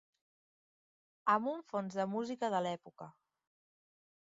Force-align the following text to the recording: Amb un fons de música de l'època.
Amb 1.33 1.51
un 1.51 1.61
fons 1.73 1.99
de 2.01 2.07
música 2.15 2.51
de 2.57 2.65
l'època. 2.69 3.11